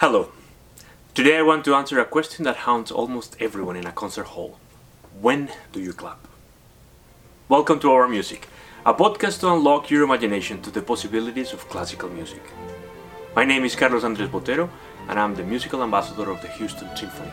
[0.00, 0.30] Hello.
[1.12, 4.58] Today I want to answer a question that haunts almost everyone in a concert hall.
[5.20, 6.26] When do you clap?
[7.50, 8.48] Welcome to Our Music,
[8.86, 12.40] a podcast to unlock your imagination to the possibilities of classical music.
[13.36, 14.70] My name is Carlos Andres Botero,
[15.06, 17.30] and I'm the musical ambassador of the Houston Symphony.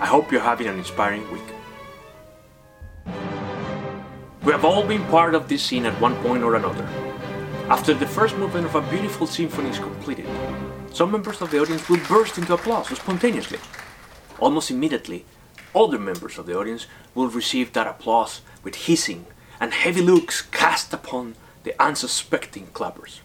[0.00, 1.50] I hope you're having an inspiring week.
[4.42, 6.84] We have all been part of this scene at one point or another.
[7.68, 10.26] After the first movement of a beautiful symphony is completed,
[10.92, 13.58] some members of the audience will burst into applause spontaneously.
[14.38, 15.24] Almost immediately,
[15.74, 19.26] other members of the audience will receive that applause with hissing
[19.60, 23.20] and heavy looks cast upon the unsuspecting clappers.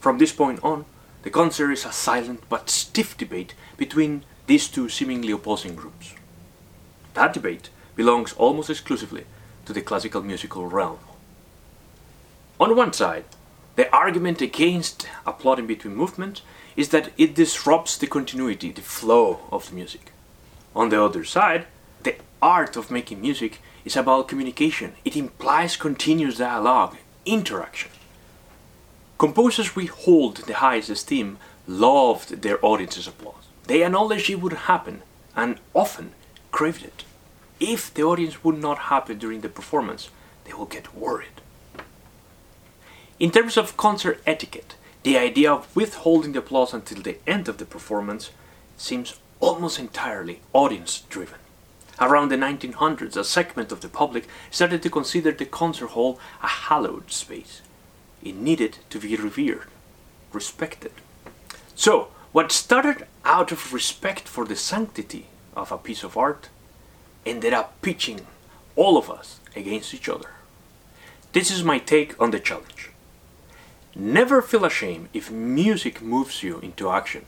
[0.00, 0.84] From this point on,
[1.22, 6.14] the concert is a silent but stiff debate between these two seemingly opposing groups.
[7.14, 9.24] That debate belongs almost exclusively
[9.66, 10.98] to the classical musical realm.
[12.58, 13.24] On one side,
[13.80, 16.42] the argument against a applauding between movements
[16.76, 20.12] is that it disrupts the continuity, the flow of the music.
[20.76, 21.64] On the other side,
[22.02, 24.92] the art of making music is about communication.
[25.02, 27.90] It implies continuous dialogue, interaction.
[29.16, 33.44] Composers we hold in the highest esteem loved their audience's applause.
[33.66, 35.00] They acknowledged it would happen
[35.34, 36.12] and often
[36.50, 37.04] craved it.
[37.58, 40.10] If the audience would not happen during the performance,
[40.44, 41.39] they will get worried.
[43.20, 47.58] In terms of concert etiquette, the idea of withholding the applause until the end of
[47.58, 48.30] the performance
[48.78, 51.38] seems almost entirely audience driven.
[52.00, 56.46] Around the 1900s, a segment of the public started to consider the concert hall a
[56.46, 57.60] hallowed space.
[58.22, 59.68] It needed to be revered,
[60.32, 60.92] respected.
[61.74, 66.48] So, what started out of respect for the sanctity of a piece of art
[67.26, 68.26] ended up pitching
[68.76, 70.30] all of us against each other.
[71.32, 72.89] This is my take on the challenge.
[73.94, 77.26] Never feel ashamed if music moves you into action.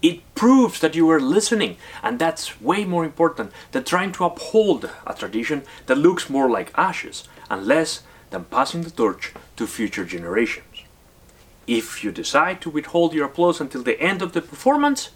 [0.00, 4.90] It proves that you are listening, and that's way more important than trying to uphold
[5.06, 10.04] a tradition that looks more like ashes and less than passing the torch to future
[10.04, 10.84] generations.
[11.66, 15.10] If you decide to withhold your applause until the end of the performance,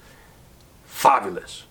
[0.84, 1.64] fabulous.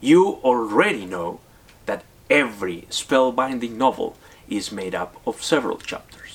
[0.00, 1.40] You already know
[1.86, 4.16] that every spellbinding novel
[4.48, 6.31] is made up of several chapters.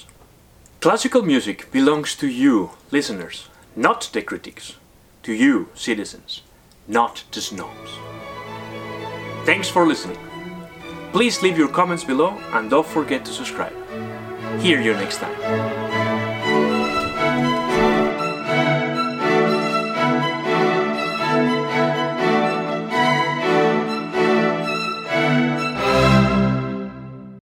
[0.88, 4.78] Classical music belongs to you, listeners, not the critics,
[5.22, 6.44] to you, citizens,
[6.88, 7.92] not the snobs.
[9.44, 10.18] Thanks for listening.
[11.12, 13.76] Please leave your comments below and don't forget to subscribe.
[14.62, 15.87] Hear you next time.